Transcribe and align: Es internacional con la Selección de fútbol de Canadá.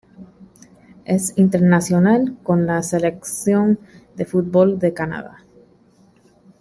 Es 1.05 1.37
internacional 1.37 2.35
con 2.41 2.65
la 2.65 2.81
Selección 2.81 3.77
de 4.15 4.25
fútbol 4.25 4.79
de 4.79 4.95
Canadá. 4.95 5.43